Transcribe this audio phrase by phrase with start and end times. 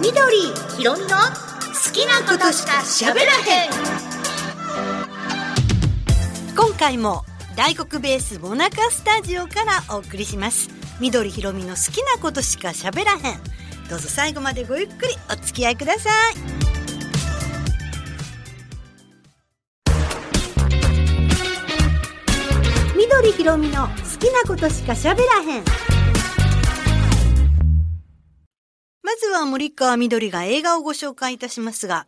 [0.00, 0.36] 緑
[0.78, 1.14] ひろみの好
[1.92, 3.70] きなことしか喋らへん。
[6.56, 7.22] 今回も
[7.54, 10.70] 大黒ベースモナカスタジオからお送りします。
[11.00, 13.20] 緑ひろみの好きなことしか喋らへん。
[13.90, 16.34] どうぞ最後までごゆっくりお付き合いください。
[22.96, 25.64] 緑ひろみの好きなことしか喋らへん
[29.20, 32.06] ずは森川みどりが映画をご紹介いたしますが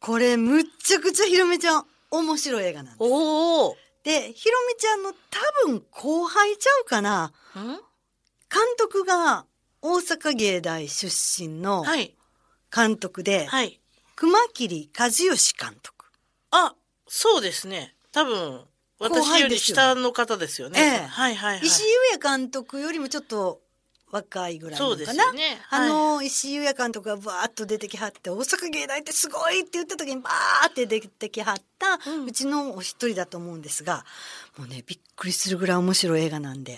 [0.00, 3.76] これむっちゃくちゃひろみちゃん面白い映画なんですおお。
[4.04, 5.16] でひろみちゃんの多
[5.66, 7.72] 分後輩ちゃうかな監
[8.78, 9.46] 督が
[9.80, 12.14] 大阪芸大出身のはい。
[12.74, 13.80] 監督で、はい。
[14.16, 16.06] 熊切和義監督
[16.50, 16.74] あ、
[17.06, 17.94] そうですね。
[18.10, 18.62] 多分、
[18.98, 20.80] 私より下の方ですよね。
[20.80, 21.66] ええはいはいはい。
[21.66, 23.60] 石井優也監督よりもちょっと
[24.14, 25.24] 若いぐらいのかな。
[25.70, 34.04] あの、石井優也監督がバーッと出てきはって、大阪芸大ってすごいって言った時にバーって出てきはった、ううんちのお一人だと思うんですが、
[34.56, 36.76] もうね、びっくりするぐらい面白い映画なんで。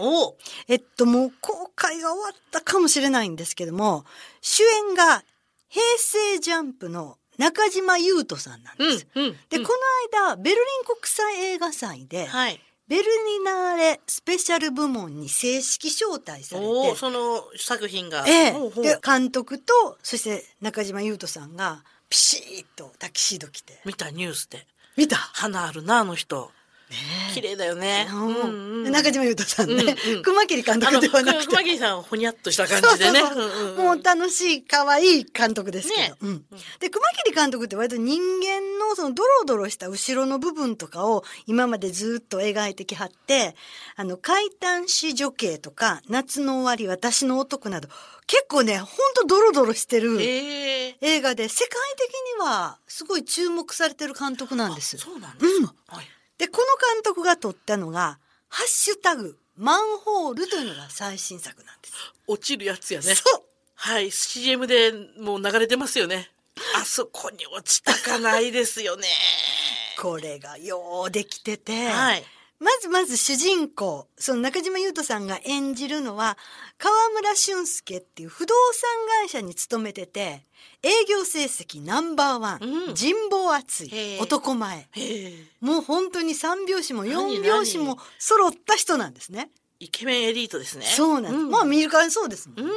[0.69, 4.07] えっと、もう公開が終わったかもしれないんですけども、
[4.41, 5.23] 主演が
[5.69, 9.07] 平成ジャンプの中島裕斗さんなんうんです。
[9.15, 9.37] うん。
[9.51, 9.73] で、うんこ
[10.15, 12.61] の間、ベルリン国際映画祭で、はい。
[12.89, 18.25] ベルニナーレスペシャル部門に正式招待されて、その作品が。
[18.29, 24.67] ええほうほうで監督とそして中島裕斗さんがピシッとタキシード着て見たニュースで。
[24.97, 26.51] 見た、花あるな、あの人。
[27.35, 28.09] 綺麗だよね。
[28.13, 31.09] うんで中島裕斗さんね、熊切監督で。
[31.09, 33.23] はなくて熊切さん、ほにゃっとした感じでね。
[33.77, 36.17] もう楽しい可愛い監督ですけど、
[36.79, 43.57] で熊切監督って割と人間のそのドロドロした後ろの部分とかを今までずっと描いてきはって
[43.97, 47.89] あの怪談師女系とか夏の終わり私の男など
[48.27, 50.97] 結構ねほんとドロドロしてるええ。
[51.01, 52.09] 映画で世界的
[52.41, 54.97] にはすごい注目されてる監督なんです。
[54.99, 55.75] そうなんですか。
[55.89, 56.07] はい。
[56.39, 61.95] でこの監督が撮ったのが「ハッシュタグマンホール」というのが最新作なんです。
[62.27, 63.15] 落ちるやつやね。
[63.15, 63.43] そう
[63.79, 66.31] はい、CM でもう流れてますよね。
[66.75, 69.07] あそこに落ちたかないですよね。
[70.01, 72.25] これがようできてて、はい。
[72.59, 76.39] まずまず主人公その中島裕斗さんが演じるのは
[76.79, 80.43] 川村俊介っていう不動産会社に勤めてて
[80.83, 83.91] 営業成績ナンバーワン、うん人望厚い
[84.21, 84.89] 男前。
[85.61, 89.51] もう本当に3拍子も何4拍子も揃った人なんですね。
[89.81, 90.87] イケメンエリートですね。
[90.87, 91.45] そうなんです。
[91.45, 92.61] んまあ見るからにそうですもん。
[92.61, 92.69] うん。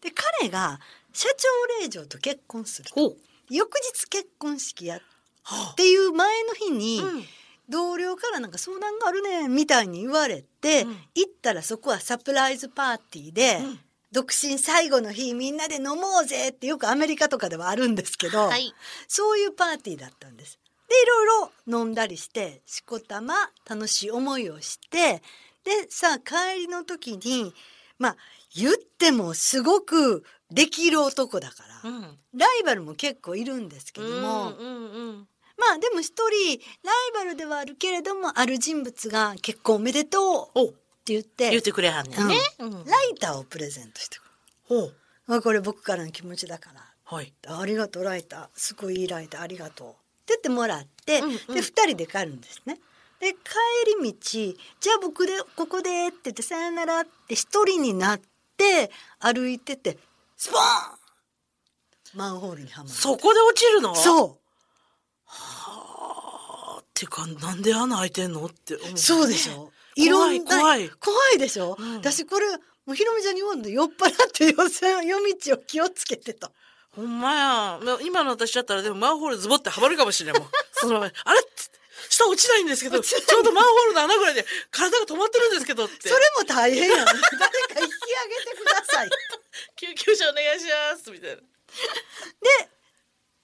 [0.00, 0.10] で
[0.40, 0.80] 彼が
[1.12, 2.90] 社長令嬢と結婚する。
[3.50, 5.00] 翌日結婚式やっ
[5.42, 7.06] はていう前の日に、あ。
[7.06, 7.24] うん。
[7.68, 13.80] 同僚からなんか相談があるねみたいに言われて、うん行ったらそこはサプライズパーティーで、うん
[14.10, 18.72] 独身最後の日みんなで飲もうぜってよくアメリカとかではあるんですけど、はい。
[19.06, 20.58] そういうパーティーだったんです。
[20.88, 23.34] でいろいろ飲んだりしてしこたま
[23.68, 25.22] 楽しい思いをして
[25.62, 27.52] でさあ帰りの時に
[27.98, 28.16] まあ
[28.56, 32.02] 言ってもすごくできる男だから、うん。
[32.34, 35.28] ライバルも結構いるんですけども、うんうんうん。
[35.58, 42.36] まあでも一人ライバルではあるけれどもある人物が結婚おめでとうおって言って言ってくれはんねんね。
[42.60, 44.22] うんライターをプレゼントしてく
[44.64, 44.86] ほう。
[44.88, 44.94] る。
[45.26, 46.84] まあこれ僕からの気持ちだから。
[47.04, 47.32] はい。
[47.46, 49.96] ありがとうライターすごいいいライターありがとうって
[50.28, 52.78] 言ってもらって、うんうんで2人で帰るんですね。
[53.18, 53.38] で帰
[54.00, 54.18] り道
[54.80, 58.20] じゃあ僕でここでって言ってさよならって一人になっ
[58.56, 59.98] て歩いてて
[60.36, 62.94] スポーンマンホールにはまる。
[62.94, 63.92] そこで落ちるの？
[63.92, 63.94] う。
[65.30, 68.98] そうっていうか、なんで穴開いてんのって思う。
[68.98, 69.54] そうでしょ。
[69.54, 69.72] 怖い
[70.06, 71.76] いろんな怖い怖いでしょ。
[71.78, 72.46] うん私これ
[72.86, 76.50] もうひろみちゃんに言わんで酔っ払って夜せ夜道を気をつけてと。
[76.90, 77.80] ほんまや。
[77.84, 80.48] ま今の私だったらでもマンホールズボってはまるかもしれんもん。
[80.72, 81.40] その前、あれ？
[82.08, 86.08] 下落ちないんですけど、ちょうどマンホールの穴ぐらいで体が止まってるんですけどって。
[86.08, 87.06] それも大変やん。
[87.06, 87.86] 誰か引き上げ
[88.50, 89.10] てください。
[89.76, 91.36] 救急車お願いしますみたいな。
[91.36, 91.42] で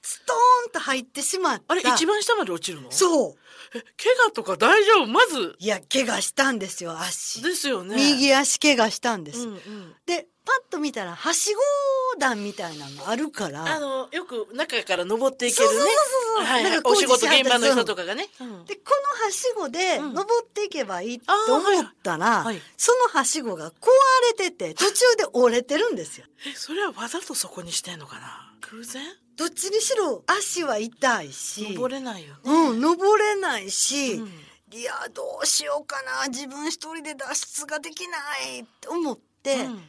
[0.06, 1.64] ストーンと入ってしまった。
[1.68, 2.92] あれ、一番下まで落ちるの？
[2.92, 3.34] そう。
[3.74, 5.06] え、怪我とか大丈夫？
[5.06, 5.56] まず。
[5.58, 7.42] いや怪我したんですよ足。
[7.42, 7.96] ですよね。
[7.96, 9.40] 右足怪我したんです。
[9.40, 9.94] うんうん。
[10.04, 13.64] でパッと見たらはしご段みたいなのがあるから。
[13.64, 15.74] あの、よく中から登っていけるね。
[15.74, 15.96] そうそうそう
[16.36, 16.72] そうはいはい。
[16.72, 18.28] なんかお仕事現場の人とかがね。
[18.42, 18.82] うんでこ
[19.18, 23.72] のはしごでうん登っていけばいいと思ったら、はいはいそのはしごが壊
[24.38, 26.26] れてて途中で折れてるんですよ。
[26.46, 28.52] え、それはわざとそこにしてんのかな？
[28.70, 29.02] 偶然？
[29.36, 31.70] どっちにしろ足は痛いし。
[31.74, 32.40] 登れないよね。
[32.44, 34.28] うん、登れないし、うん。
[34.72, 36.28] いやどうしようかな。
[36.28, 38.16] 自分一人で脱出ができな
[38.56, 39.82] いって思って、うん。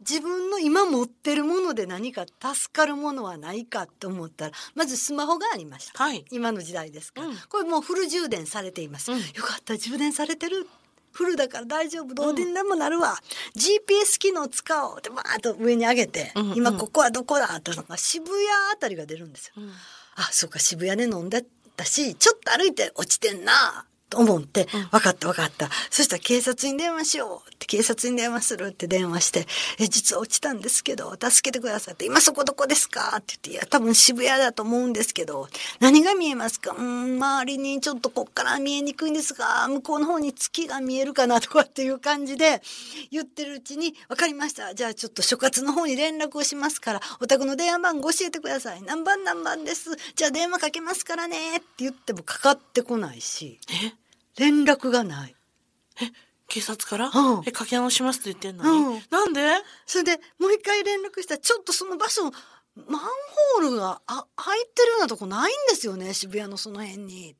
[0.00, 6.24] 自分の今持ってるもので何か助かるものはないかと思ったらまずスマホがありました、はい。
[6.30, 7.36] 今の時代ですから、うん。
[7.48, 9.18] これもうフル充電されています、うん。
[9.18, 10.68] よかった充電されてる
[11.14, 13.16] フルだから大丈夫どうにでもなるわ、
[13.56, 14.98] GPS 機能使おう。
[14.98, 16.56] ってバーッと上に上げて、うんうん。
[16.56, 18.36] 今ここはどこだってのが渋谷
[18.72, 19.54] あたりが出るんですよ。
[19.56, 19.70] うん。
[20.16, 21.44] あそうか渋谷で飲んで
[21.76, 25.68] たしちょっと歩いて落ちてんなと思って、分かった分かった。
[25.90, 29.46] そしたら警察に電話しようって警察に電話するって電話して
[29.78, 35.48] 「え実は落ちたんですけど助けてください」って「今そこどこですか?」って言って「いや多分渋谷だと思うんですけど
[35.80, 36.74] 何が見えますか？
[36.76, 42.62] うん周りにちょっとこっから見えにくいんですが向こうの方に月が見えるかな」とかっていう感じで
[43.10, 44.74] 言ってるうちに「分かりました。
[44.74, 48.82] じゃあちょっと所轄の方に連絡をしますからお宅の電話番号教えてください。
[48.82, 49.90] 何番何番です。
[50.14, 53.58] じゃあ電話かけますからね」って言ってもかかってこないし。
[53.70, 53.92] え？
[54.38, 55.36] 連絡がない。
[56.02, 56.10] え
[56.46, 59.40] 警察から、うんえかけ直しますって言ってんのに、うんなんで？
[59.86, 62.32] それでもう一回連絡したらちょっとその場所マン
[63.56, 67.36] ホールがあ入ってるようなとこないんですよね渋谷のその辺に。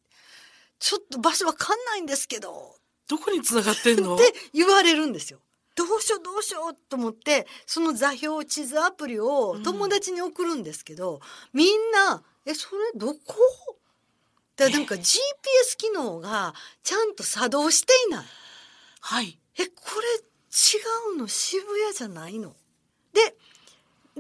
[0.79, 2.75] ちょっと場所わかんないんですけど
[3.09, 4.15] どこに繋がってんの？
[4.17, 5.39] って言われるんですよ。
[5.77, 11.21] どうしようどうしようと思ってその座標地図アプリを友達に送るんですけど、
[11.53, 13.35] みんな「えそれどこ?」
[14.57, 18.25] だからなんか GPS 機能がちゃんと作動していない。
[19.01, 19.39] はい。
[19.59, 21.27] えこれ違うの？
[21.27, 22.55] 渋谷じゃないの？
[23.13, 23.35] で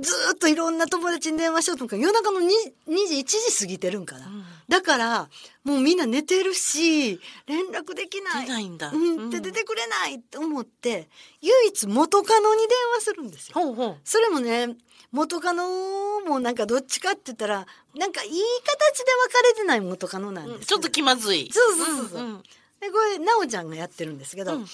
[0.00, 2.48] ずーっといろんな友達に電話しようと思ったら夜中の 2,
[2.88, 4.44] 2時1時過ぎてるんかな、うん。
[4.68, 5.28] だから
[5.62, 8.46] もうみんな寝てるし連絡できない。
[8.46, 8.90] 出ないんだ。
[8.90, 11.08] うん、で出てくれないって思って
[11.40, 13.54] 唯一元カノに電話するんですよ。
[13.54, 13.96] ほうほう。
[14.02, 14.74] それもね
[15.14, 21.50] 元カノもなんかどっちかって言ったらなんかいい形で別れてない元カノなんですうんちょっと気まずい。
[21.52, 22.18] そうそうそうそう。
[22.18, 22.42] うんうん。
[22.80, 24.64] でこれ奈緒ちゃんがやってるんですけど、うん。
[24.64, 24.70] で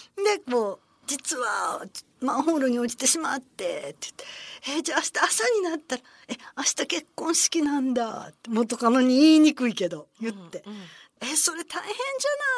[0.50, 1.84] こう「実は
[2.20, 4.08] マンホールに落ちてしまって」って
[4.64, 10.62] 言って「えじゃあ明日朝になったらえ明日結婚式なんだ」って元カノに言いにくいけど言って。
[10.66, 10.80] うんうん
[11.22, 12.00] 「えそれ大変じ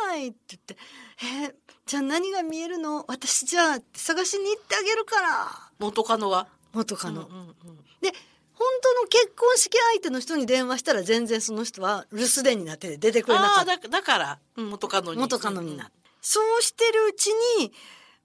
[0.05, 0.77] ゃない」って言って
[1.51, 3.05] 「えじゃあ何が見えるの？
[3.09, 7.23] 私じゃあ探しに行ってあげるから」元カノは元カノ。
[7.23, 7.55] うんうんうん。
[8.01, 8.13] で
[8.55, 13.77] 本当の結婚式相手の人に電話したら全然その人は留守電になってて出てくれなかった。
[13.79, 15.21] だだからうん元カノに。
[15.21, 15.91] 元カノにな
[16.21, 17.73] そうしてるうちに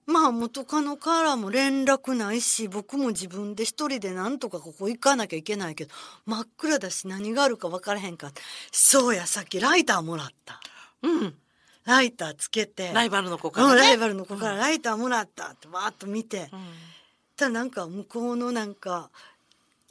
[0.06, 5.94] まあ元カノからも連絡ないし僕も自分で一人でなんとかここ行かなきゃいけないけど
[6.24, 8.30] 真っ暗だし何があるか分からへんか
[8.70, 10.60] そうやさっきライターもらった。
[11.02, 11.34] うん。
[11.84, 12.92] ライターつけて。
[12.92, 16.60] ライバルの子から、ね、うんライバルの子からライターもらったってわーっと見て、うん
[17.38, 19.10] たらなんか向こうのなんか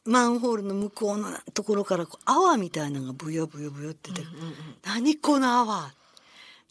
[0.05, 4.53] マンホールの向こうのところからこう泡みたいなのがブヨブヨブヨって出てくる、うんうん
[4.85, 5.91] 何この泡。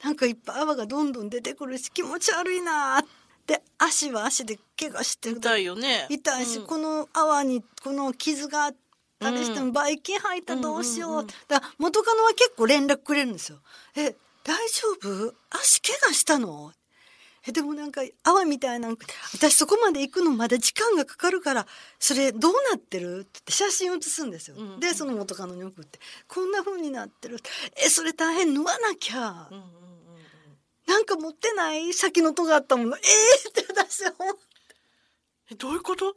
[0.05, 3.07] なんかいっぱい泡がどんどん出てくるし気持ち悪いなーっ
[3.47, 3.63] て。
[3.79, 6.07] 足は足で怪我してる痛いよね。
[6.11, 6.67] 痛いし、うん。
[6.67, 8.75] この泡にこの傷があっ
[9.21, 13.59] たりしても、ばい菌入ったらどうしよう,、うんうんうんだ元カノは結構連絡くれるんですよ
[13.97, 14.15] 「え
[14.45, 15.35] 大丈夫？
[15.51, 16.73] 足怪我したの?」
[17.49, 18.97] えでもなんか泡みたいなの
[19.35, 21.67] 私そこまで行くのまだ時間がかかるから
[21.99, 23.21] それどうなってる？
[23.21, 24.81] って写真写すんですよ、うんうん。
[24.81, 27.39] でその元カノに送って「こんな風になってる」
[27.85, 29.77] えそれ大変縫わなきゃ、うんうんうん
[30.87, 32.97] なんか持ってない先の尖ったもの。
[32.97, 33.49] えー！
[33.49, 34.41] って私は思って。
[35.51, 36.15] えどういうこと？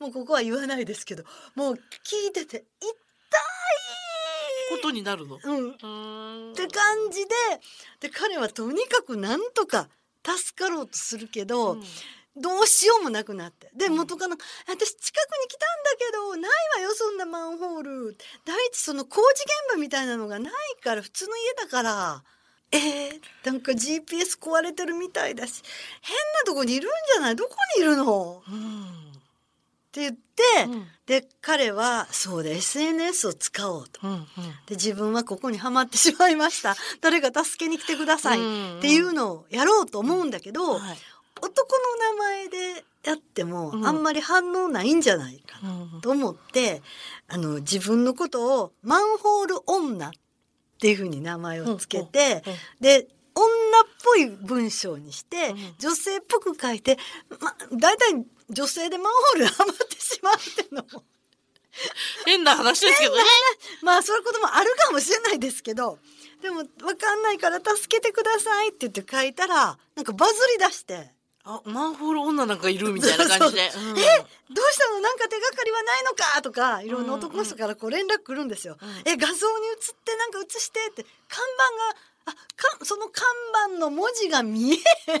[0.00, 1.22] もうここは言わないですけど
[1.54, 2.88] もう聞いてて痛
[4.70, 5.38] ことになるの？
[5.38, 6.52] い、うん。
[6.52, 7.30] って感じで
[8.00, 9.88] で彼はとにかくなんとか
[10.24, 11.82] 助かろうとするけど、うん。
[12.36, 13.70] どうしようもなくなって。
[13.74, 13.96] でうん。
[13.96, 14.36] 元カノ、
[14.68, 18.16] 私近くに来たんだけどないわよそんなマンホール。
[18.44, 22.22] 第一その工事現場みたいなのがないから普通の家だから。
[22.72, 25.60] えー、なんか GPS 壊れてるみたいだし
[26.02, 27.34] 変なとこにいるんじゃない？
[27.36, 28.44] どこにいるの？
[28.46, 28.99] うん
[29.90, 30.20] って言って、
[30.68, 30.86] うん。
[31.06, 34.06] で彼はそうで SNS を使おうと。
[34.06, 34.24] うんうん。
[34.66, 36.76] で自分はここにはまってしまいました。
[37.00, 38.38] 誰か助けに来てください。
[38.38, 40.98] うんっていうのをやろうと思うんだけど、はい。
[41.42, 43.86] 男の名前でやってもうん。
[43.86, 46.00] あんまり反応ないんじゃないかなうん。
[46.00, 46.82] と思って
[47.28, 50.10] あの自分のことをマンホール女っ
[50.80, 52.52] ていうふうに名前をつけて、うん。
[52.52, 52.58] うん。
[52.80, 53.08] で
[53.40, 55.74] 女っぽい文章にして、うん。
[55.78, 56.98] 女性っぽく書いて、
[57.40, 61.04] ま、大体女性でマンホールにはまってしまうっていうのも。
[62.26, 63.22] 変な話ですけどね。
[63.82, 65.98] まあそういうこともあるかもしれないですけど
[66.42, 71.12] でも分かんないから助けてくださいって言って書いたらなんかバズり出して
[71.44, 73.66] あマンホール女なんかいるみたいな感じで。
[73.66, 73.98] うんそうそう。
[73.98, 74.18] え？
[74.52, 75.00] どうしたの？
[75.00, 76.42] なんか手がかりはないのか？
[76.42, 78.76] とかいろんな男の人からこう連絡来るんですよ。
[78.82, 78.88] うん。
[79.10, 81.40] え画像に映ってなんか映してって看
[81.86, 83.26] 板があかその看
[83.68, 84.76] 板の文字が見え
[85.12, 85.20] へん。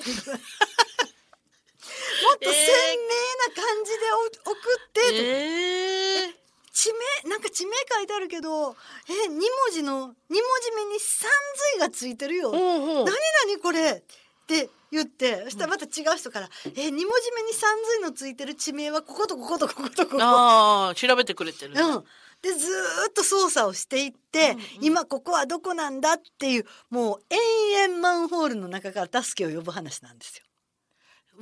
[2.22, 3.06] もっと鮮明
[3.48, 6.40] な感じでお送って、ええ
[6.72, 6.90] 地
[7.24, 8.74] 名なんか地名書いてあるけど
[9.08, 9.40] え二文
[9.70, 11.28] 字の二文字目に三
[11.74, 13.90] 髄がついてるよ、何何これ。
[13.90, 14.02] っ
[14.46, 15.44] て言って。
[15.44, 21.74] そしたらまた違う人から「え二文字目に三髄のついてる地名はこことこことこことここ」ああ、調べてくれてる。
[21.74, 22.04] うん、
[22.42, 30.44] でずーっと操作をしていって、今ここはどこなんだっていうもう延々マンホールの中から助けを呼ぶ話なんですよ。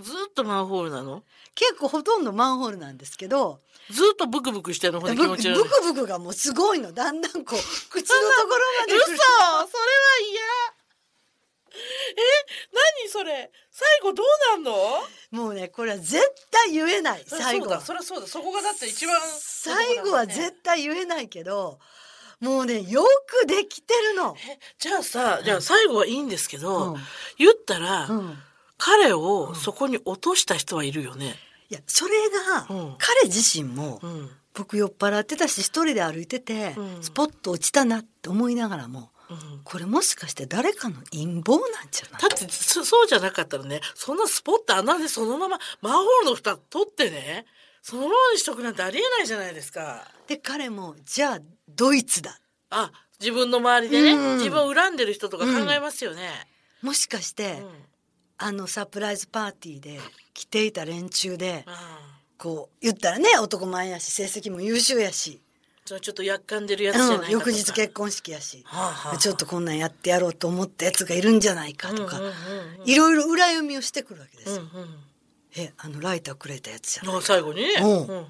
[0.02, 1.24] ずーっとマンホールなの？
[1.54, 3.60] 結構ほとんどマンホールなんですけど。
[3.90, 5.00] ずーっとブクブクしてるの？
[5.00, 5.62] ほんと気持ち悪い。
[5.62, 6.92] クブクがもうすごいの。
[6.92, 9.04] だんだんこう口のところまで嘘！
[9.06, 9.66] それは
[10.30, 10.40] 嫌！
[11.70, 12.20] え？
[12.72, 12.87] 何
[13.18, 13.50] それ。
[13.70, 14.72] 最後どうなんの？
[15.32, 16.20] もうねこれは絶
[16.50, 17.24] 対言えない。
[17.26, 17.80] 最後は。
[17.80, 18.26] そりゃそうだ。
[18.28, 21.80] そこがだって一番最後は絶対言えないけど
[22.40, 23.02] もうねよ
[23.42, 24.36] くできてるの。
[24.38, 27.00] えじゃあさじゃあ最後はいいんですけど、うん。
[27.38, 28.38] 言ったら、うん。
[28.76, 31.34] 彼をそこに落とした人はいるよね。
[31.70, 32.12] いやそれ
[32.56, 32.94] が、うん。
[32.98, 34.30] 彼自身も、うん。
[34.54, 37.02] 僕酔っ払ってたし一人で歩いてて、うん。
[37.02, 39.60] スポッと落ちたなって思いながらもうん。
[39.64, 42.22] これもしかして誰かの陰謀なんじゃない？
[42.22, 47.46] だってそそうじゃなかったらねそんなスポット穴でそのままマンホールの蓋取ってね
[47.82, 50.06] そのままにしとくなんてありえないじゃないですか。
[50.26, 52.38] で彼もじゃあドイツだ。
[52.70, 54.38] あ自分の周りでね、うん。
[54.38, 56.30] 自分を恨んでる人とか考えますよね。
[56.82, 57.68] もしかして、うん。
[58.40, 59.98] あのサプライズパーティーで
[60.32, 61.98] 来ていた連中であ
[62.38, 65.40] こう言ったらね男前やし成績も優秀やし、
[66.00, 69.16] ちょっとやっかんでるやつじゃないかうん、翌日結婚式やし、はあはあ。
[69.16, 72.34] ちょっとこんなんやってやろうと思ったやつがいるんじゃないかとか、うんうんうん
[72.84, 74.62] いろいろ裏読みをしてくるわけですよ。
[74.74, 74.88] うんうん
[75.56, 77.62] えあのライターくれたやつじゃないあ最後に？
[77.62, 77.74] ね。
[77.80, 78.26] うんうんうん。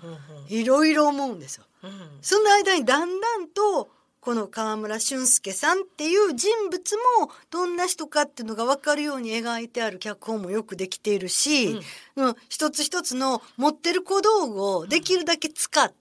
[0.48, 1.64] いろいろ思うんですよ。
[1.82, 1.90] うん。
[1.90, 3.88] うんその間にだんだんと
[4.20, 11.80] この河村俊介さんっていう人物もどんな人かっていうのが分かるように描いてある脚本もよくできているし、
[12.16, 15.98] うん一つ一つの持ってる小道具をできるだけ使って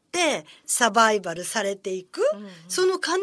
[0.66, 2.50] サバイバルされていく、うんうん。
[2.68, 3.22] その過,、程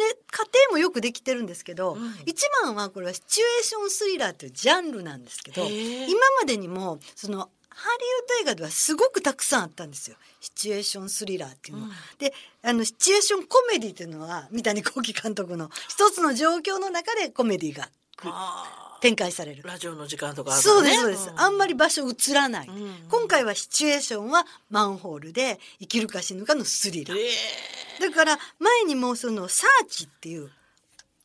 [0.71, 2.15] もよくできてるんですけど、うん。
[2.27, 8.05] 一番はこれはシチュエーションスリラーというジャンルなんですけど今までにもそのハリ
[8.39, 10.17] ウッド映画ではすごくたくさんあったんですよ。
[10.41, 11.83] シチュエーションスリラーっていうの。
[11.85, 11.89] は。
[11.89, 11.95] うん。
[12.19, 12.33] で
[12.63, 19.63] あのシチュエーションコメディっていうのは三谷幸喜監督の一つの状況の中でコメディがくあ展開される。
[19.63, 19.69] ー。
[19.69, 22.75] ラジオの時間とかあるそうですそうです、あんまり場所映らない、うん。
[23.11, 30.51] 今回はシチュエーションはマンホールで生きるか死ぬかのスリラー、えだから前にもそのサーチっていう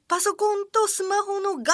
[0.09, 1.73] パソコンとスマホの画像だ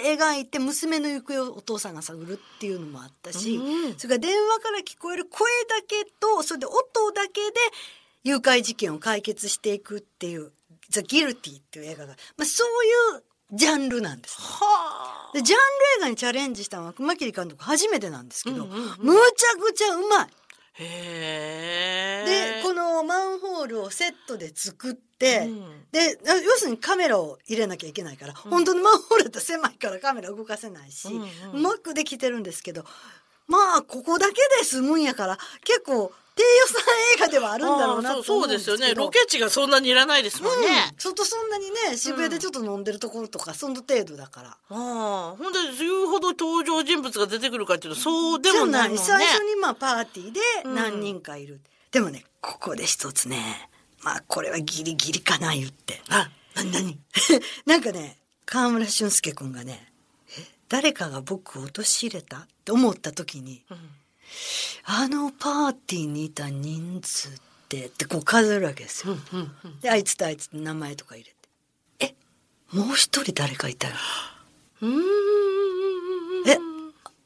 [0.00, 7.56] けで描いて娘の行方をお父さんが探るっていうのもあったし、うんそれから電話から聞こえる声だけとそれで音だけで
[8.24, 10.52] 誘拐事件を解決していくっていう
[10.88, 14.36] 「ザ・ギルティ」っていう映画が、まあ、そういうジャンルなんです。
[14.40, 15.30] はあ。
[15.32, 15.62] でジャンル
[15.98, 18.82] 映画にチャレンジしたのは熊切監督初めてなんですけど、うんうんうん。
[19.02, 20.28] むちゃくちゃうまい。
[20.78, 25.84] でこのマンホールをセットで作って、うん。
[25.92, 31.22] であ要するにカメラを入れなきゃいけないから、本当のマンホールだと狭いからカメラ動かせないし、ううん。
[31.54, 32.84] うんまくできてるんですけど
[33.48, 36.82] まあここだけで済むんやから結構低予算
[37.16, 38.94] 映画ではあるんだろうなとそうですよね。
[38.94, 44.48] ロケ地がそんなにいらないですもんね、うん、ちょっとそんなにね渋谷でちょっと飲んでるところとか、その程度だから。
[44.50, 49.02] ああほんで言うほど登場人物が出てくるかっていうとそうでもないもんね。
[49.02, 50.74] 最初にまあパーティーでうん。
[50.74, 51.60] 何人かいる、
[51.90, 53.70] でもねここで一つね
[54.02, 56.02] まあこれはギリギリかな言って。
[56.10, 56.98] あ何何？
[57.64, 59.95] なんかね河村俊介君がねえ
[60.68, 62.38] 誰かが僕を陥れた？
[62.38, 63.76] って思った時にうん
[64.84, 67.32] あのパーティーにいた人数っ
[67.68, 69.14] てってこう数えるわけですよ。
[69.14, 69.80] うんうんうん。
[69.80, 71.36] であいつとあいつの名前とか入れて。
[72.00, 72.14] え
[72.76, 73.94] もう一人誰かいたよ
[74.82, 76.48] うーん。
[76.48, 76.58] え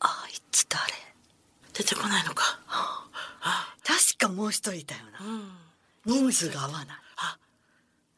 [0.00, 0.80] あいつ誰？
[1.72, 2.60] 出てこないのか。
[3.82, 5.26] 確かもう一人いたよな。
[5.26, 6.30] うん。
[6.30, 6.86] 人数が合わない。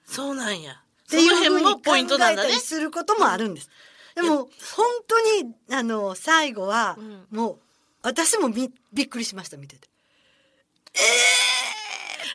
[0.05, 0.83] そうなんや。
[1.07, 2.53] その辺もポイントなんだね。
[2.53, 3.71] することもあるんです。
[4.15, 7.27] でも本当にあの最後はうん。
[7.31, 7.59] もう
[8.03, 9.89] 私もびびっくりしました見てて。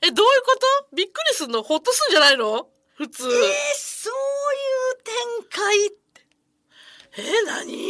[0.01, 0.57] えどういうこ
[0.89, 0.96] と？
[0.96, 1.63] びっくりすんの？
[1.63, 2.67] ほっとすんじゃないの？
[2.96, 3.24] 普通。
[3.24, 3.31] えー、
[3.75, 4.57] そうい
[4.93, 5.13] う展
[5.50, 5.88] 開。
[5.88, 5.98] って
[7.17, 7.88] え何？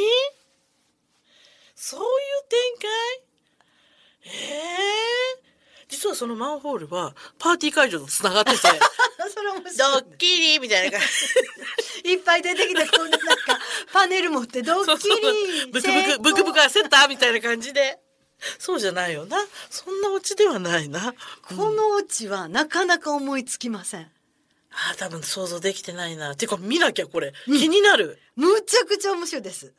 [1.75, 2.07] そういう
[2.49, 2.89] 展開？
[4.25, 4.29] え
[5.43, 5.46] え
[5.89, 8.57] 実はそのマンホールはパーティー会場とつながってて
[9.77, 11.07] ドッキリみたいな感
[12.03, 12.09] じ。
[12.11, 13.59] いっぱい出てきてこんななんか
[13.91, 17.99] パネル持ってドッキリブクブクブクブクはセッターみたいな感じで。
[18.59, 19.37] そうじゃないよな。
[19.69, 21.15] そんなオチではないな。
[21.41, 24.11] このオチはなかなか思いつきません。
[24.71, 26.35] あー多分想像できてないな。
[26.35, 27.33] てか見なきゃこれ。
[27.45, 29.73] 気になる、むちゃくちゃ面白いです。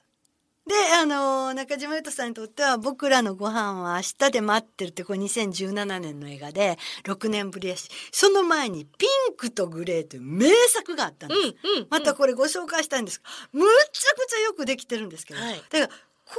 [0.69, 11.41] で、あの、中島裕斗さんにとっては、僕らのご飯は明日で待ってるって、これ2017年の映画で、6年ぶりやし、その前に、ピンクとグレーという名作があったんです。
[11.41, 16.35] うんうんまたこれご紹介したいんですが、むっちゃくちゃよくできてるんですけど、はいだから、こ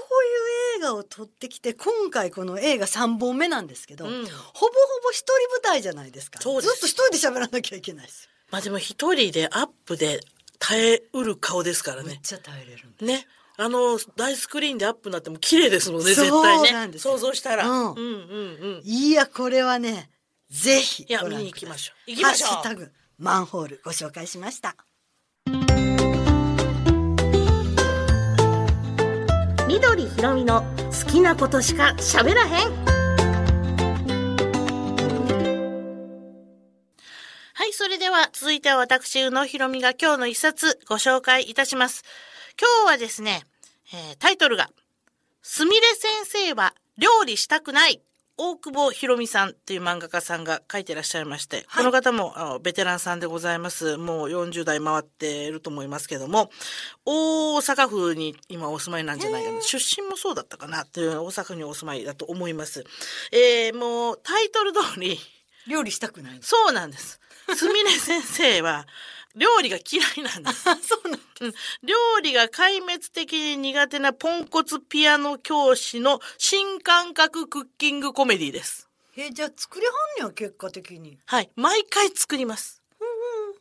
[0.75, 4.29] ういう映画を撮ってきて、今回この映画3本目なんですけど、うんほぼほ
[5.03, 6.39] ぼ一人舞台じゃないですか。
[6.39, 8.29] そうずっと一人で喋らなきゃいけないですよ。
[8.51, 10.19] まあでも一人でアップで
[10.59, 12.09] 耐えうる顔ですからね。
[12.09, 13.05] めっちゃ耐えれるんです。
[13.05, 13.27] ね。
[13.61, 16.71] あの、大スクリーンでアップになっても綺麗ですもんね、絶対ね。
[16.71, 17.67] なんですよ想像したら。
[17.67, 18.81] うんうんうんうん。
[18.85, 20.09] いや、これはね、
[20.49, 24.77] ぜひいや見に行きましょう行きましょうハッシュタグ、マンホールご紹介しました。
[29.67, 30.63] 緑ひろみの
[31.05, 32.89] 好きなことしか喋らへん
[37.53, 42.05] はい、それでは続いては私、宇野ひろみが今日の一冊ご紹介いたします。
[42.59, 43.43] 今日はですね、
[43.93, 44.69] えータイトルが、
[45.41, 48.01] すみれ先生は料理したくない。
[48.35, 53.95] 大久保ひろみさんっていう漫画家さんが書いてらっしゃいまして、この方もあのベテランさんでございます。
[53.97, 56.49] もう40代回っていると思いますけども、
[57.05, 59.61] 大阪府に今お住まいなんじゃないかな。
[59.61, 62.83] 出身もそうだったかなっていう大阪府にお住まいだと思います。
[63.31, 65.17] えーもうタイトル通り、
[65.67, 66.39] 料理したくない。
[66.41, 67.19] そうなんです。
[67.55, 68.85] すみれ先生は、
[69.39, 70.63] 料理が嫌いなんです。
[70.63, 71.53] そうなんうん
[71.83, 78.89] 料理が壊滅的に苦手なポンコツピアノ教師の新感覚クッキングコメディです。
[79.15, 81.17] え、じゃあ作りはんねや、結果的に。
[81.25, 81.49] はい。
[81.55, 82.79] 毎回作ります。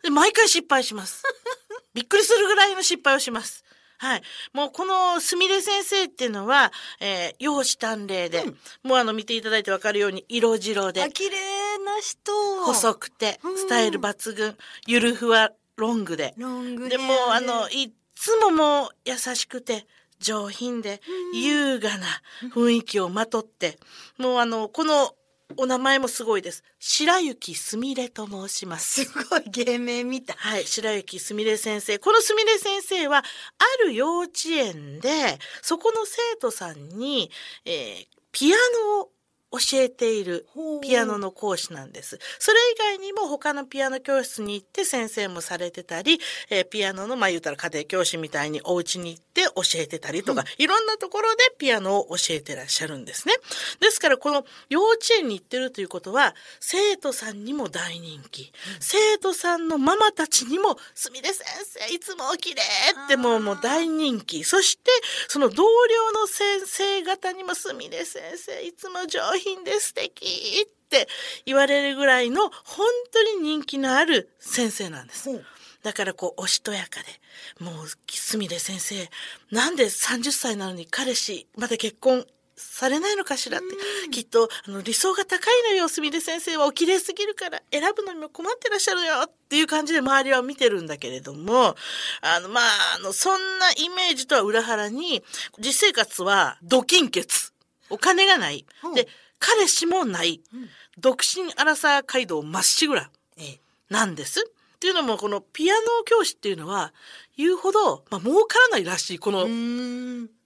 [0.03, 1.23] で毎回失敗します。
[1.95, 3.65] びっくりするぐらいの失敗をします。
[3.99, 4.23] はい。
[4.53, 8.45] もうこのすみれ先生っていうのは、えー、容姿端麗で、
[8.85, 12.65] もうあの見ていただいてわかるように色白であ、、綺麗な人。
[12.65, 14.57] 細くてうん、スタイル抜群、
[14.87, 19.87] ゆるふわロングで、ロングでもあの、いっつももう優しくて、
[20.19, 21.01] 上品で、
[21.33, 22.07] 優雅な
[22.53, 23.79] 雰囲気をまとって、
[24.19, 25.15] もうあの、この
[25.57, 26.65] お名前もすごいです。
[26.79, 29.05] 白雪すみれと申します。
[29.05, 30.37] すごい芸名みたい。
[30.37, 31.99] はい、白雪すみれ先生。
[31.99, 33.23] このすみれ先生は、あ
[33.85, 37.31] る幼稚園で、そこの生徒さんに、
[37.65, 38.57] えーピア
[38.93, 39.11] ノを
[39.51, 40.47] 教えている
[40.83, 42.19] ピアノの講師なんです。
[42.39, 53.35] それ以外にも他のピアノ教室に行って先生もされてたり、えーピアノの、まあ言うたら家庭教師みたいにお家に行って教えてたりとか、いろんなところでピアノを教えてらっしゃるんですね。
[53.81, 58.53] ですからこの幼稚園に行ってるということは、生徒さんにも大人気。
[58.81, 62.63] 生徒さんのママたちにも、すみれ先生いつもお綺麗
[63.07, 64.45] ってもうもう大人気。
[64.45, 64.91] そして、
[65.29, 70.27] その同僚の先生方にも、すみれ先生いつも上品で素敵
[70.67, 71.09] って
[71.47, 75.31] 言われるぐらいの本当に人気のある先生なんです。
[75.31, 75.45] ほう
[75.83, 77.01] だからこう、おしとやか
[77.61, 79.09] で、もう、すみれ先生、
[79.51, 91.77] なんで30歳なのに彼氏、まだ結婚されないのかしらって、きっと、あの、理想が高いのよ、すみれ先生はお綺麗すぎるから、選ぶのにも困ってらっしゃるよ、っていう感じで周りは見てるんだけれども、
[92.23, 92.65] あの、まあ、
[92.97, 95.23] あの、そんなイメージとは裏腹に、
[95.59, 97.27] 実生活は、ド金欠。
[97.91, 98.95] お金がないほう。
[98.95, 100.41] で、彼氏もない。
[100.99, 103.11] 独身アラサー街道まっしぐら。
[103.37, 103.61] ええ。
[103.89, 104.41] なんです。
[104.41, 106.93] っていうのも、このピアノ教師っていうのは、
[107.37, 109.19] 言うほど、まあ、儲からないらしい。
[109.19, 109.47] この。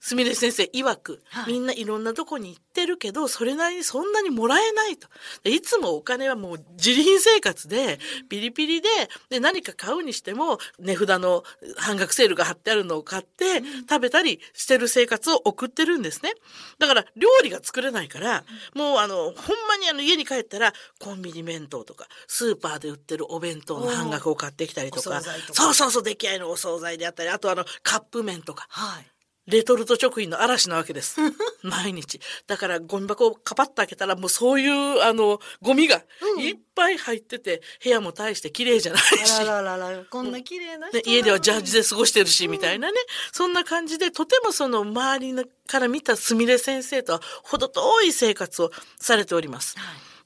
[0.05, 5.07] すみれ先生曰く、はいみんないろんなとこに行ってるけど、それなりにそんなにもらえないと。
[5.45, 8.89] でいつもお金はもう自利品生活で、ピリピリで、
[9.31, 11.45] で、何か買うにしても、値札の
[11.77, 16.33] 半額セールが貼ってあるのを買って、食べたりしてる生活を送ってるんですね。
[16.81, 19.35] だから、料理が作れないから、もうあの、ほん
[19.69, 29.12] まにあの、家に帰ったら、コンビニ弁当とか、スーパーで売ってるお弁当の半額を買ってきたりとおか、とかそうそうそう、出来合いのお惣菜であったり、あとあの、カップ麺とか、はい。
[29.47, 31.17] レトルト食品の嵐なわけです。
[31.63, 32.21] 毎日。
[32.47, 36.05] だからゴミ箱をカパッと開けたらもうそういうあのゴミが
[36.39, 39.33] いっぱい入ってて、部屋も大して綺麗じゃないし。
[39.33, 42.99] あらららら、こんな綺麗な人で家ではジャージで過ごしてるし、みたいなね。
[43.33, 49.77] そんな感じで、とてもその周りのから見たすみれ先生とは程遠い生活をされております。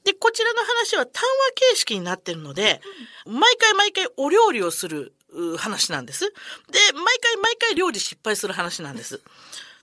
[0.03, 1.19] で、こちらの話は談話
[1.73, 2.81] 形式になってるので、
[3.25, 5.13] 毎回毎回お料理をするう
[5.57, 6.25] 話なんです。
[6.25, 6.33] で、
[6.93, 9.21] 毎回毎回料理失敗する話なんです。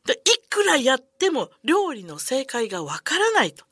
[0.06, 3.64] で、いくらやっても料理の正解がわからないと。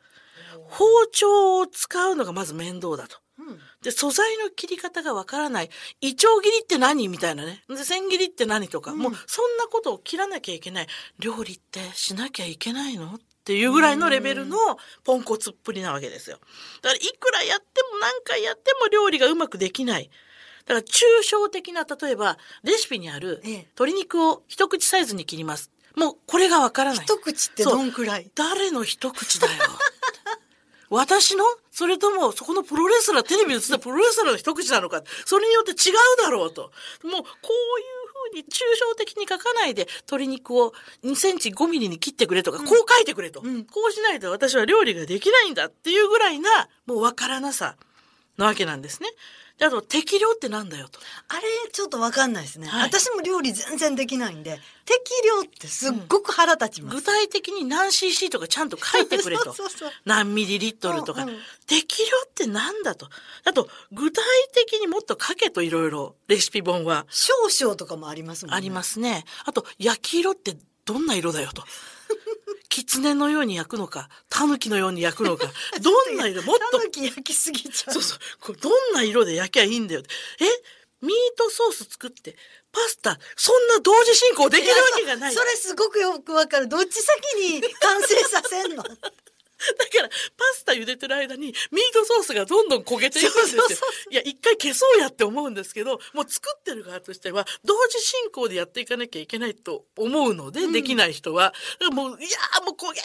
[0.69, 3.23] 包丁を使うのがまず面倒だと。
[3.83, 5.71] で、素材の切り方がわからない。
[6.01, 7.65] イチョウ切りって何みたいなね。
[7.69, 8.95] で、千切りって何とか。
[8.95, 10.87] もう、そんなことを切らなきゃいけない。
[11.19, 14.57] 料理ってしなきゃいけないのっていうぐらいのレベルの
[15.05, 16.39] ポンコツっぷりなわけですよ。
[16.83, 20.11] だから、いくらやっても何回やっても料理がうまくできない。
[20.67, 25.71] だから、抽象的な、例えば、レシピにあるええ、鶏肉を一口サイズに切ります。
[25.97, 27.05] もうこれがわからない。
[27.05, 28.31] 一口ってどんくらい？
[28.35, 29.53] 誰の一口だよ。
[30.89, 31.45] 私の？
[31.71, 35.03] それとも、そこのプロレスラー、テレビで映ったプロレスラーの一口なのか？
[35.25, 36.63] それによって違うだろうと。
[36.63, 37.25] もう、こういう
[38.31, 40.73] ふうに抽象的に書かないで、鶏肉を
[41.03, 43.41] 2センチ5ミリに切ってくれとか、こう書いてくれと。
[43.43, 47.77] うんこうしないと私は料理ができないんだっていうぐらいな、もうわからなさ
[48.37, 49.09] なわけなんですね。
[49.63, 50.99] であと、適量ってなんだよと。
[51.29, 52.67] あれ、ちょっとわかんないですね。
[52.67, 56.97] はい私も料理全然できないんで、適量ってすっごく腹立ちます。
[56.97, 59.55] 具体的に何 cc とかちゃんと書いてくれと。
[59.55, 61.23] そうそうそう何ミリリットルとか。
[61.23, 63.09] うんうん適量ってなんだと。
[63.45, 64.23] あと、具体
[64.53, 68.57] 的にもっと書けといろいろ、レシピ本は少々とかもありますもんね。
[68.57, 69.25] ありますね。
[69.45, 71.65] あと、焼き色ってどんな色だよと。
[72.73, 77.95] 狐のように焼くのか、狸のように焼くのか、 どんな色、もっとタヌキ焼きすぎちゃう。
[77.95, 78.19] そうそう。
[78.41, 80.03] これどんな色で焼きゃいいんだよ。
[80.41, 80.45] え
[81.03, 82.37] ミートソース作って、
[82.71, 85.35] パスタ、そんな同時進行できるわけがない。
[85.35, 86.69] それすごくよくわかる。
[86.69, 88.83] どっち先に完成させんの？
[88.83, 88.89] だ
[89.91, 91.55] から、パスタ茹でてる間に、ミー
[91.93, 93.65] トソースがどんどん焦げていくんですよ。
[94.11, 101.55] いや、一回消そうやって思うんですけど、もう作ってる側としては、同時進行でやっていかなきゃいけないと思うので、できない人は、
[101.93, 103.05] もう、いやーもう焦げる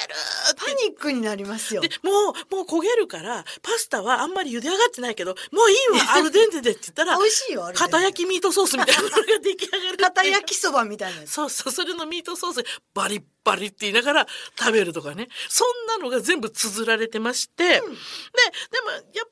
[0.55, 1.89] パニックになりますよで。
[2.03, 7.77] もう、もう焦げるから、パスタはあんまり茹で上がってないけど、もういいわ、アルデンテでって言ったら、美味しいよ、あれ。
[7.77, 9.97] 片焼きミートソースみたいなのが出来上がる。
[9.97, 11.27] 片焼きそばみたいな。
[11.27, 14.27] そうそう、それのミートソースバリッバリって言いながら
[14.59, 15.29] 食べるとかね。
[15.47, 17.89] そんなのが全部綴られてまして、で、でもやっ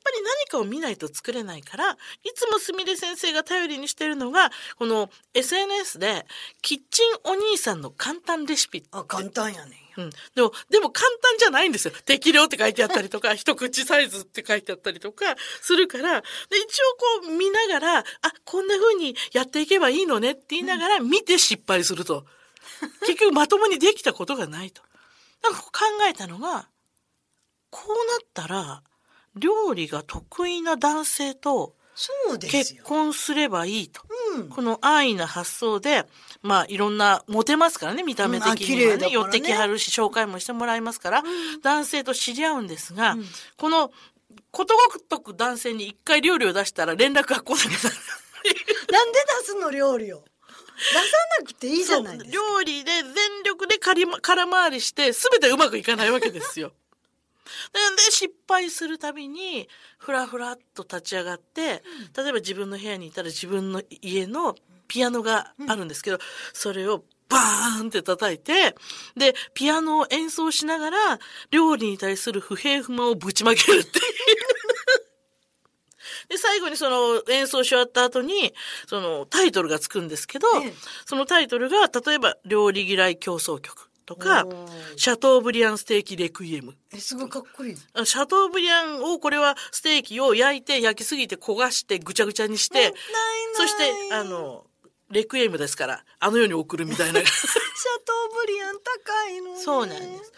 [0.02, 1.96] ぱり何かを見ないと作れないから、い
[2.34, 6.24] つもすみれ先生が頼りにしてるのが、この SNS で
[6.62, 9.76] キッチンお兄さんの簡単レシピあ、簡単やね。
[9.98, 10.10] うん。
[10.34, 11.94] でも、でも簡単じゃないんですよ。
[12.04, 16.26] 適量って書いてあったりとか、 一口サイズって書いてあったりとかするから、で、
[16.58, 16.82] 一
[17.22, 18.04] 応こう見ながら、あ、
[18.44, 22.26] こんな風にやっていけばいいのねって言いながら見て失敗すると。
[23.00, 24.82] 結局まともにできたことがないと。
[25.42, 25.70] なんか考
[26.08, 26.68] えたのが、
[27.70, 28.82] こうなったら、
[29.34, 31.74] 料理が得意な男性と
[32.48, 32.84] 結よ。
[32.84, 34.02] 婚すればいいと。
[34.34, 34.48] うん。
[34.48, 36.04] この安易な発想で、
[36.42, 41.22] まあいろんな、モテますからね、見た目的にはね、麗だからね寄ってきはるし、紹介もしてもらいますから、
[41.62, 43.24] 男性と知り合うんですが、うん
[43.56, 43.90] この、
[44.50, 47.96] ことごとく男性に一回料理を出したら連絡が来なくなる。
[48.92, 50.24] なんで出すの料理を。
[50.76, 51.02] 出さ
[51.40, 52.36] なくていいじゃないですか。
[52.36, 53.12] 料理で全
[53.44, 56.72] 力で借りま空回りして、すべてうまくいかないわけですよ。
[57.72, 61.82] で失敗するたびに、ふらふらっと立ち上がって、
[62.16, 64.56] 例えば自分の部屋にいたら自分の家の
[64.88, 66.18] ピアノがあるんですけど、
[66.52, 68.76] それをバーンって叩いて、
[69.16, 71.18] で、ピアノを演奏しながら、
[71.50, 74.04] 料理に対する不平不満をぶちまけるっていう。
[76.28, 78.54] で、最後にその演奏し終わった後に、
[78.86, 84.46] そのタイトルがつくんですけど、ええそのタイトルが、例えば、料理嫌い競争曲とか
[84.96, 86.74] シャトーブリアンステーキレクイエム。
[86.92, 87.76] え、すごいかっこいい。
[87.94, 93.00] あシャトーブリアンを、これはステーキを焼いて、焼きすぎて焦がして、ぐちゃぐちゃにして、ないない
[93.54, 94.66] そして、あ、の、
[95.10, 97.20] レクイエムですから、あの世に送るみたいな。
[97.24, 97.30] シャ
[98.04, 99.62] トーブリアン高いのね。
[99.62, 100.32] そうなんです。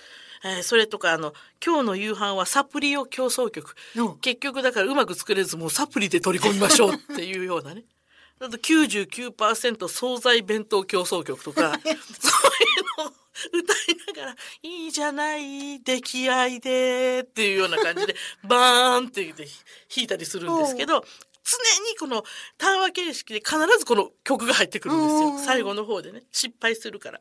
[0.44, 1.32] えーそれとか、あの、
[1.64, 3.74] 今日の夕飯はサプリオ競争曲。
[3.96, 7.84] うん結局だからうまく作れず、もうサプリで取り込みましょうっていうようなね。
[8.40, 11.94] あと99%惣菜弁当競争曲とか、 そういう
[12.98, 13.12] のを
[13.52, 21.04] 歌いながら、いいじゃない、出来合いで、っていうような感じで、バーンって言って弾いたりするんですけど、
[21.48, 21.56] 常
[21.90, 22.24] にこの
[22.58, 25.28] 単話形式で必ずこの曲が入ってくるんですよ。
[25.28, 26.24] うん最後の方でね。
[26.30, 27.20] 失敗するから。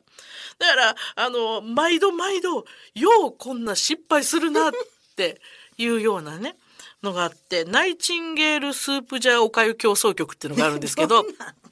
[0.58, 4.72] だから、あの、毎度毎度、ようこんな失敗するなっ
[5.16, 5.40] て
[5.78, 6.56] いうようなね、
[7.02, 11.24] のがあって、ナイチンゲールスープジャーおかゆ競争曲っていうのがあるんですけど、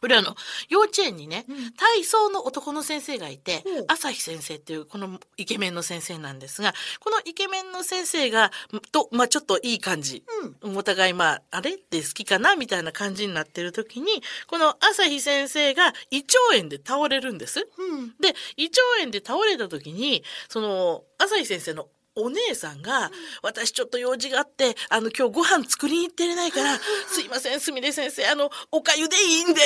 [0.00, 0.34] これあの、
[0.68, 1.44] 幼稚園にね、
[1.76, 8.50] 体操の男の先生がいてほう、朝日先生っていうこのイケメンの先生なんですが、このイケメンの先生が、
[8.92, 10.24] と、まあ、ちょっといい感じ。
[10.62, 17.68] お互いまあ、あれって好きかなみたいな感じになってる時に、この朝日先生が胃腸炎で倒れるんです。
[17.78, 18.14] うん。
[18.20, 21.88] で、胃腸炎で倒れた時に、その、朝日先生の
[22.20, 23.10] お姉さんが、
[23.42, 26.78] 私ちょっと用事があって、あの、今日ご飯作りに行ってないから、
[27.10, 29.62] すいません、すみれ先生、あの、おかゆでいいんで。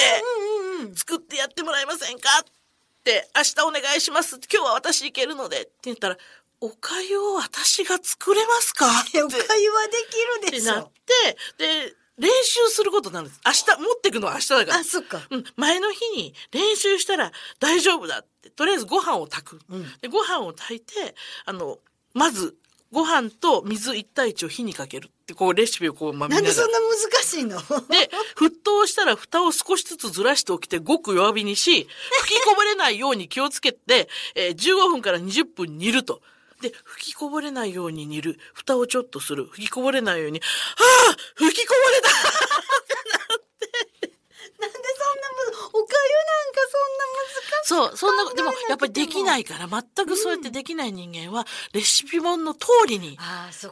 [0.97, 2.45] 作ってやってもらえませんかっ
[3.03, 4.39] て、明日お願いします。
[4.53, 6.19] 今日は私行けるので、って言ったら、
[6.61, 9.93] おかゆを私が作れますかってえ おかゆはで
[10.43, 10.93] きるでしなっょ。
[11.07, 13.41] て、で、練習することになるんです。
[13.45, 14.79] 明日、持ってくのは明日だから。
[14.79, 15.21] あ、そっか。
[15.31, 19.61] うん、前の日に練習したら大丈夫だって、とりあえずご飯を炊く。
[19.69, 21.15] うんでご飯を炊いて、
[21.45, 21.79] あの、
[22.15, 22.57] まず、
[22.93, 27.59] ご飯と水1対1を火にかけるって、こうレシピをこう、まあ、見ななんでそんな難しいの？
[27.59, 31.89] で、沸騰したら蓋を少しずつずらしておきて、ごく弱火にし、
[32.23, 36.23] 吹きこぼれないように気をつけて、えー15分から20分煮ると。
[36.61, 38.39] で、吹きこぼれないように煮る。
[38.55, 39.47] 蓋をちょっとする。
[39.47, 40.45] 吹きこぼれないように、は
[41.11, 42.09] あ吹きこぼれた
[44.67, 47.69] なんでそんなむ、おかゆなんかそんな難しい。
[47.69, 53.19] そう、そんな、でもやっぱりできないから、全くそうやってできない人間は、レシピ本の通りに。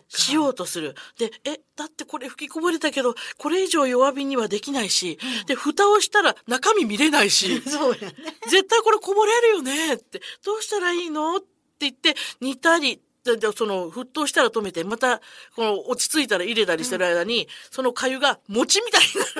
[0.08, 0.94] しようとする。
[1.18, 8.14] で、え、だってこれ吹きこぼれたけど、これ以上弱火にはできないし、で、蓋をしたら中身見れないし、 そうやね。
[8.48, 11.36] 絶対これこぼれるよねって、どうしたらいいの？
[11.36, 11.46] って
[11.80, 15.20] 言って、煮たり、ででその、沸騰したら止めて、また、
[15.54, 19.30] この、落ち着いたら入れたりしてる間に、その粥が餅みたいになる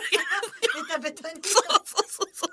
[0.84, 1.40] タベタに。
[1.42, 2.50] そうそうそうそう。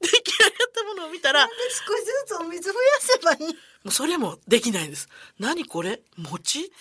[0.00, 3.52] 出来上がったものを見たら、少しずつお水増やせばいい？
[3.52, 3.54] も
[3.86, 5.08] うそれもできないんです。
[5.38, 6.00] 何これ？
[6.16, 6.60] 餅？
[6.60, 6.72] って。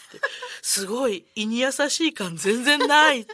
[0.61, 3.27] すごい胃に優しい感全然ない。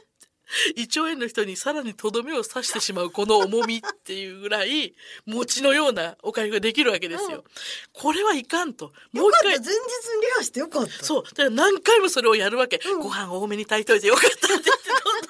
[0.75, 4.93] 胃腸炎の人にさらにとどめを刺してしまうこの重みっていうぐらい
[5.25, 7.43] 餅のようなおかゆができるわけですよ。
[7.93, 8.91] これはいかんと。
[9.13, 9.77] もう一回前日にリ
[10.35, 11.05] ハしてよかった。
[11.05, 11.23] そう。
[11.23, 12.79] だから何回もそれをやるわけ。
[12.85, 14.69] うんご飯多めに炊いといてよかったって言って、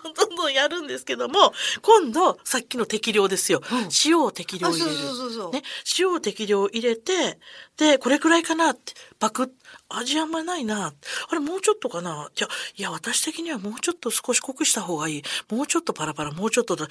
[0.04, 3.62] どんどんどんどんやるんですけども、今度、さっきの適量ですよ。
[3.72, 4.92] うん塩を適量入れる。
[4.92, 5.64] あそうそうそうそうね。
[5.98, 7.40] 塩を適量入れて、
[7.78, 9.50] で、これくらいかなって、バクッ、
[9.90, 10.94] 味あんまないな。
[11.30, 12.30] あれ、もうちょっとかな？
[12.36, 15.11] じゃいや、私的にはもうちょっと少し濃くした方がいい。
[15.50, 16.88] もうちょっとパラパラ、もうちょっとだ。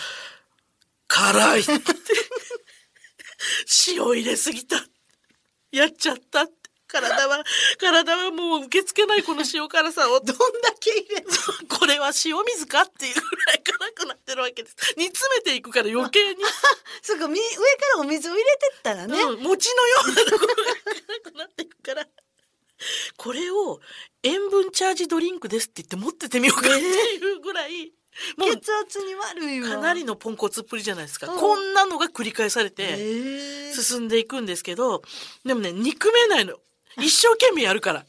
[1.08, 1.72] 辛いって。
[3.88, 4.76] 塩入れすぎた。
[5.72, 6.60] やっちゃったって。
[6.90, 7.44] 体は、
[7.78, 10.20] 体はもう受け付けないこの塩辛さを。
[10.20, 11.26] どんだけ入れる
[11.70, 14.76] これは塩水かっていうぐらい辛くなってるわけです。
[14.96, 16.42] 煮詰めていくから余計に、
[17.02, 17.60] そうか、み上か
[17.94, 19.22] らお水を入れてったらね。
[19.22, 22.06] うん、餅のようなところが辛くなっていくから。
[23.16, 23.80] これを
[24.22, 27.99] 塩分チャージドリンクですって言って持っててみようかっていうぐらい、もう
[28.38, 29.68] 血圧に悪いわ。
[29.68, 31.32] かなりのポンコツっぷりじゃないですか。
[31.32, 35.02] うんこんなのが繰り返されて、ええ進んでいくんですけど、
[35.44, 36.54] でもね、憎めないの。
[36.98, 38.04] 一生懸命やるから。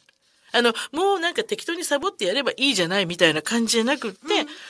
[0.52, 4.20] あの、もうなんか適当にサボってやればいいじゃないみたいな感じじゃなくって、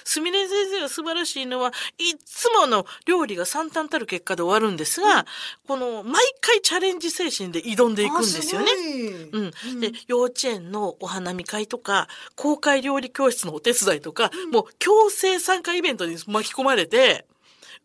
[0.04, 5.26] すみれ先生が素晴らしいのは、いつもの料理が惨憺たる結果で終わるんですが、
[5.68, 8.76] この、毎回チャレンジ精神で挑んでいくんですよね。
[8.76, 9.42] ねう
[9.76, 9.80] ん。
[9.80, 17.26] で、幼稚園のお花見会とか、公開料理教室のお手伝いとか、もう強制参加イベントに巻き込まれて、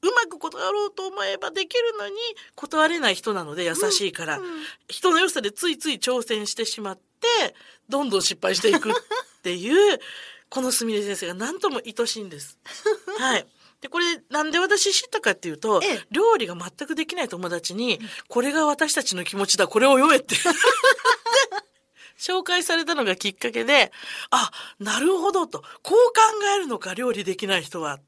[0.06, 2.14] うまく断ろうと思えばできるのに、
[2.54, 4.40] 断れない人なので優しいから、
[4.88, 7.54] 人の良さでついつい挑戦してしまって、
[7.88, 8.94] どんどん失敗していくっ
[9.42, 10.00] ていう、
[10.48, 12.58] このすみれ先生が何とも愛しいんです。
[13.18, 13.46] はい。
[13.80, 20.36] で、これ、なんで私知ったかっていうと、ええ料理が全くできない友達に、これが私たちの気持ちだ、これを読めって。
[22.18, 23.92] 紹介されたのがきっかけで、
[24.30, 25.62] あ、なるほどと。
[25.82, 26.22] こう考
[26.54, 28.00] えるのか、料理できない人は。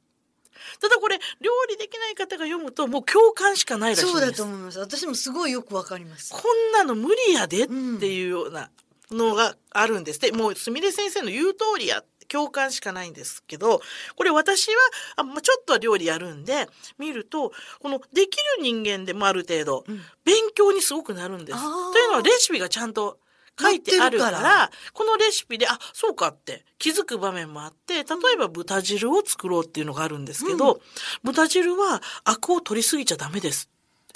[0.80, 4.20] ただこれ、料理できない方が読むと、もう共感しかないらしいんです。
[4.20, 4.78] そうだと思います。
[4.78, 6.32] 私もすごいよくわかります。
[6.32, 7.72] こんなの無理やでって
[8.12, 8.70] いうような
[9.10, 10.20] のがあるんです。
[10.20, 13.80] で、もう、すみれ先生の言う通りや、共感しかないんですけど、
[14.14, 14.76] これ私は、
[15.16, 16.68] あまあ、ちょっとは料理やるんで、
[16.98, 21.58] 見ると、この、できる人間でもある程度、うん勉強にすごくなるんです。
[21.58, 23.18] というのは、レシピがちゃんと、
[23.60, 28.04] 書いてあるからこのレシピで、あ、そうかって気づく場面もあって、例え
[28.38, 30.80] ば豚汁を作ろうっていうのがあるんですけど、
[31.24, 33.68] 豚汁はアクを取りすぎちゃダメです。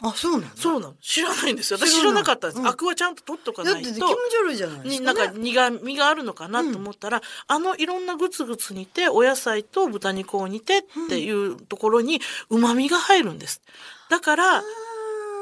[0.04, 0.56] あ、そうなの？
[0.56, 0.94] そうなの。
[1.00, 1.78] 知らないんですよ。
[1.78, 2.60] 私知知らなかったんです。
[2.60, 4.16] うんアクはちゃんと取っとかだって気持ないと。
[4.30, 5.20] ち悪いじゃないですにか、ね。
[5.20, 13.62] なんか苦味があるのかなと思ったら、あのいろんなグツグツ煮て、お野菜と豚肉を煮てっていうところに旨味が入るんです。
[14.08, 14.62] だから、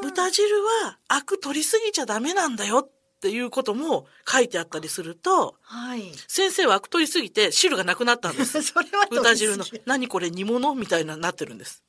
[0.02, 6.12] 豚汁はアク取りすぎちゃダメなんだよっていうことも書いてあったりすると、はい。
[6.26, 8.62] 先生はアク取りすぎて汁がなくなったんです。
[8.64, 11.84] それは豚汁の何これ煮物みたいななってるんです。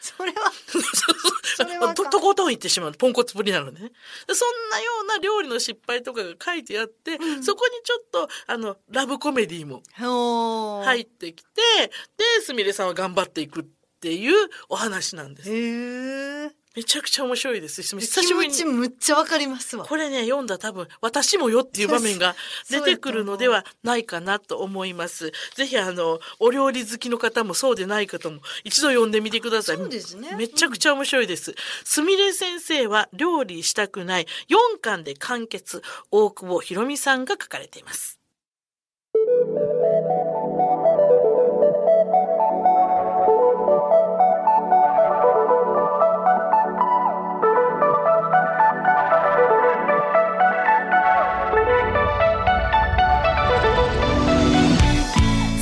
[0.00, 0.50] それは、
[1.56, 2.92] それはととことん言ってしまう。
[2.92, 3.92] ポンコツぶりなのでね。
[4.26, 9.82] でそんなような料理の失敗とかが書いてあって、そこにちょっと、あの、ラブコメディも
[10.84, 11.60] 入ってきて、
[12.16, 13.64] で、すみれさんは頑張っていくっ
[14.00, 15.50] ていうお話なんです。
[15.52, 16.57] へえ。
[16.78, 17.82] めちゃくちゃ面白いです。
[17.82, 18.54] 久気しぶりに。
[18.54, 19.84] 持ちむっちゃわかりますわ。
[19.84, 22.36] これね、読んだ多分、私もよっていう場面が
[22.70, 25.32] 出てくるのではないかなと思います。
[25.56, 29.76] ぜひあの、お料理好きの方もそうでない方も一度読んでみてください。
[29.76, 31.56] そうですねめちゃくちゃ面白いです。
[31.82, 38.17] すみれ先生は料理したくない4巻で完結、大久保ひろみさんが書かれています。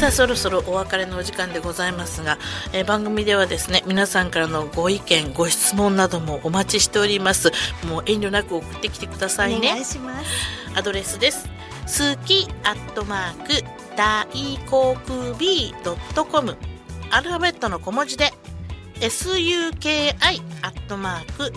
[0.06, 2.38] さあそろそろお別れのお時間でございますが、
[2.72, 7.50] えー番組ではですね皆さんからのご意見ご質問などもお待ちしております
[7.88, 10.26] もう遠慮なく送ってきてくださいおね願いします。
[10.76, 11.48] アドレスです。
[11.88, 13.64] すきアットマーク
[13.96, 14.26] 大
[14.70, 16.56] 航空 B ドットコム
[17.10, 18.32] アルファベットの小文字で
[19.00, 20.14] SUKI
[20.62, 21.52] アットマーク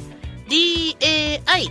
[0.50, 1.70] DAI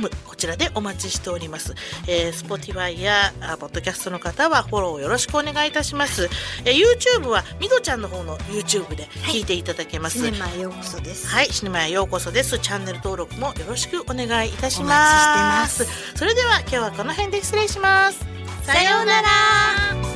[0.00, 1.74] ムこちらでお待ちしております。
[2.06, 6.28] えー、Spotify やあポッドキャストの方はフォローよろしくお願いいたします。
[6.64, 10.18] えー、YouTube はみどちゃんの方の YouTube で聞いていただけます。
[10.18, 11.28] シネマへようこそです。
[11.28, 12.58] はい、シネマへようこそです。
[12.58, 15.84] チャンネル登録もよろしくお願いいたしおます。
[15.84, 18.20] 待ちしてそれでは今日はこの辺で失礼します。
[18.64, 20.11] さようなら